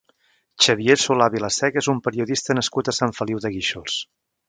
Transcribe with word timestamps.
Xavier 0.67 0.95
Solà 1.01 1.27
Vilaseca 1.35 1.81
és 1.83 1.91
un 1.95 2.01
periodista 2.09 2.59
nascut 2.61 2.93
a 2.95 2.99
Sant 3.01 3.17
Feliu 3.23 3.45
de 3.47 3.57
Guíxols. 3.59 4.05